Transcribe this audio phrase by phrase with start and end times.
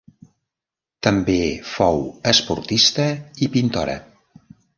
[1.07, 1.35] També
[1.73, 2.01] fou
[2.33, 3.07] esportista
[3.45, 3.97] i pintora.